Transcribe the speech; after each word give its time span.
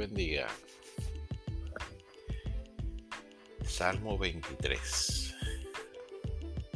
Bendiga. 0.00 0.46
Salmo 3.66 4.16
23. 4.16 5.34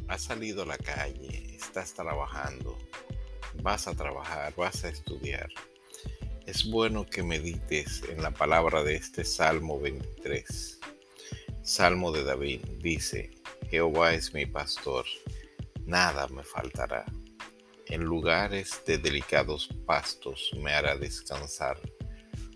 Has 0.08 0.24
salido 0.24 0.62
a 0.62 0.66
la 0.66 0.76
calle, 0.76 1.56
estás 1.56 1.94
trabajando, 1.94 2.76
vas 3.62 3.88
a 3.88 3.94
trabajar, 3.94 4.54
vas 4.56 4.84
a 4.84 4.90
estudiar. 4.90 5.48
Es 6.44 6.70
bueno 6.70 7.06
que 7.06 7.22
medites 7.22 8.02
en 8.10 8.20
la 8.20 8.30
palabra 8.30 8.82
de 8.82 8.96
este 8.96 9.24
Salmo 9.24 9.80
23. 9.80 10.80
Salmo 11.62 12.12
de 12.12 12.24
David 12.24 12.60
dice, 12.82 13.30
Jehová 13.70 14.12
es 14.12 14.34
mi 14.34 14.44
pastor, 14.44 15.06
nada 15.86 16.28
me 16.28 16.44
faltará. 16.44 17.06
En 17.86 18.02
lugares 18.02 18.82
de 18.86 18.98
delicados 18.98 19.70
pastos 19.86 20.50
me 20.58 20.74
hará 20.74 20.96
descansar 20.96 21.80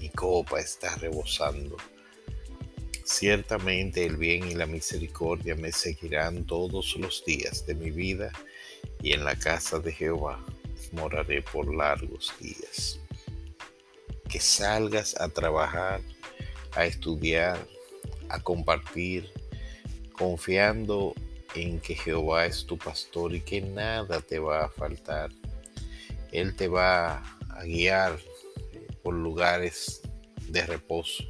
mi 0.00 0.08
copa 0.08 0.58
está 0.58 0.96
rebosando. 0.96 1.76
Ciertamente 3.04 4.06
el 4.06 4.16
bien 4.16 4.50
y 4.50 4.54
la 4.54 4.66
misericordia 4.66 5.54
me 5.54 5.72
seguirán 5.72 6.46
todos 6.46 6.96
los 6.96 7.22
días 7.24 7.66
de 7.66 7.74
mi 7.74 7.90
vida 7.90 8.32
y 9.02 9.12
en 9.12 9.24
la 9.24 9.36
casa 9.36 9.78
de 9.78 9.92
Jehová 9.92 10.42
moraré 10.92 11.42
por 11.42 11.74
largos 11.74 12.32
días. 12.40 12.98
Que 14.26 14.40
salgas 14.40 15.20
a 15.20 15.28
trabajar, 15.28 16.00
a 16.72 16.86
estudiar, 16.86 17.58
a 18.30 18.40
compartir, 18.40 19.30
confiando 20.12 21.14
en 21.54 21.78
que 21.80 21.94
Jehová 21.94 22.46
es 22.46 22.64
tu 22.64 22.78
pastor 22.78 23.34
y 23.34 23.42
que 23.42 23.60
nada 23.60 24.22
te 24.22 24.38
va 24.38 24.64
a 24.64 24.68
faltar. 24.70 25.30
Él 26.32 26.56
te 26.56 26.68
va 26.68 27.22
a 27.50 27.64
guiar 27.64 28.18
por 29.02 29.14
lugares 29.14 30.02
de 30.48 30.64
reposo. 30.66 31.24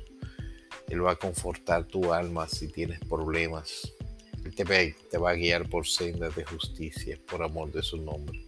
Él 0.89 1.05
va 1.05 1.13
a 1.13 1.17
confortar 1.17 1.85
tu 1.85 2.13
alma 2.13 2.49
si 2.49 2.69
tienes 2.69 3.01
problemas. 3.01 3.93
Él 4.45 4.55
te 4.55 4.65
te 4.65 5.19
va 5.19 5.31
a 5.31 5.35
guiar 5.35 5.69
por 5.69 5.87
sendas 5.87 6.35
de 6.35 6.45
justicia, 6.45 7.19
por 7.31 7.43
amor 7.43 7.71
de 7.71 7.83
su 7.83 7.99
nombre. 7.99 8.45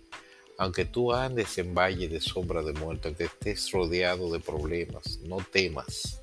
Aunque 0.59 0.85
tú 0.85 1.13
andes 1.13 1.57
en 1.59 1.75
valle 1.75 2.09
de 2.09 2.21
sombra 2.21 2.63
de 2.63 2.73
muerte, 2.73 3.09
aunque 3.09 3.25
estés 3.25 3.71
rodeado 3.73 4.33
de 4.33 4.41
problemas, 4.41 5.21
no 5.25 5.39
temas. 5.39 6.23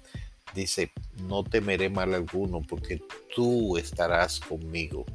Dice, 0.55 0.91
no 1.23 1.43
temeré 1.43 1.89
mal 1.89 2.13
alguno 2.13 2.61
porque 2.67 3.01
tú 3.35 3.77
estarás 3.77 4.39
conmigo. 4.39 5.05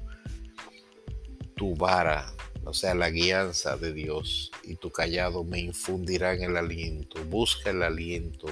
Tu 1.57 1.75
vara 1.75 2.33
o 2.67 2.73
sea, 2.73 2.95
la 2.95 3.11
guianza 3.11 3.77
de 3.77 3.93
Dios 3.93 4.51
y 4.63 4.77
tu 4.77 4.91
callado 4.91 5.45
me 5.45 5.61
infundirán 5.61 6.43
el 6.43 6.57
aliento. 6.57 7.23
Busca 7.25 7.71
el 7.71 7.83
aliento 7.83 8.47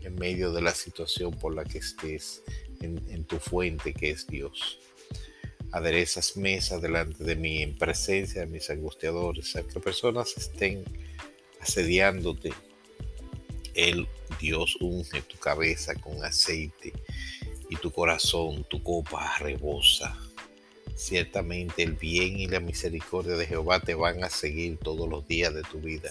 en 0.00 0.14
medio 0.14 0.52
de 0.52 0.62
la 0.62 0.74
situación 0.74 1.32
por 1.32 1.54
la 1.54 1.64
que 1.64 1.78
estés, 1.78 2.42
en, 2.80 3.24
tu 3.24 3.38
fuente 3.38 3.92
que 3.92 4.10
es 4.10 4.26
Dios. 4.26 4.78
Aderezas 5.70 6.36
mesa 6.36 6.78
delante 6.78 7.22
de 7.24 7.36
mí 7.36 7.62
en 7.62 7.76
presencia 7.76 8.40
de 8.40 8.46
mis 8.46 8.68
angustiadores, 8.70 9.54
a 9.56 9.62
que 9.62 9.80
personas 9.80 10.34
estén 10.36 10.84
asediándote. 11.60 12.52
El 13.74 14.08
Dios 14.40 14.76
unge 14.80 15.22
tu 15.22 15.38
cabeza 15.38 15.94
con 15.94 16.24
aceite 16.24 16.92
y 17.70 17.76
tu 17.76 17.90
corazón, 17.90 18.64
tu 18.64 18.82
copa 18.82 19.38
rebosa 19.38 20.18
Ciertamente 20.94 21.82
el 21.82 21.92
bien 21.92 22.38
y 22.38 22.46
la 22.46 22.60
misericordia 22.60 23.36
de 23.36 23.46
Jehová 23.46 23.80
te 23.80 23.94
van 23.94 24.22
a 24.24 24.30
seguir 24.30 24.78
todos 24.78 25.08
los 25.08 25.26
días 25.26 25.54
de 25.54 25.62
tu 25.62 25.80
vida. 25.80 26.10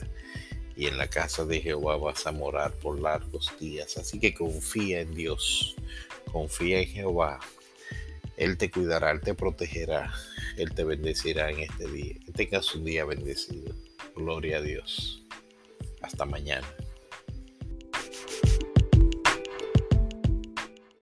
Y 0.76 0.88
en 0.88 0.98
la 0.98 1.08
casa 1.08 1.46
de 1.46 1.62
Jehová 1.62 1.98
vas 1.98 2.26
a 2.26 2.32
morar 2.32 2.74
por 2.74 3.00
largos 3.00 3.52
días. 3.60 3.98
Así 3.98 4.20
que 4.20 4.34
confía 4.34 5.02
en 5.02 5.14
Dios. 5.14 5.76
Confía 6.32 6.80
en 6.80 6.88
Jehová. 6.88 7.40
Él 8.38 8.58
te 8.58 8.72
cuidará, 8.72 9.12
Él 9.12 9.22
te 9.22 9.36
protegerá. 9.36 10.12
Él 10.58 10.74
te 10.74 10.84
bendecirá 10.84 11.52
en 11.52 11.60
este 11.60 11.88
día. 11.88 12.16
Que 12.26 12.32
tengas 12.32 12.74
un 12.74 12.86
día 12.86 13.06
bendecido. 13.06 13.76
Gloria 14.16 14.58
a 14.58 14.62
Dios. 14.62 15.24
Hasta 16.02 16.26
mañana. 16.26 16.68